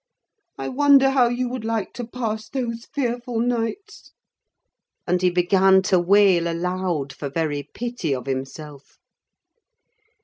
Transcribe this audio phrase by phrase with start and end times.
[0.57, 4.13] I wonder how you would like to pass those fearful nights!"
[5.05, 8.97] And he began to wail aloud, for very pity of himself.